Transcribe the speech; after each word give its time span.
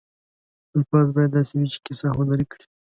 الفاظ 0.77 1.07
باید 1.15 1.31
داسې 1.35 1.53
وي 1.55 1.67
چې 1.73 1.79
کیسه 1.85 2.05
هنري 2.17 2.45
کړي. 2.51 2.65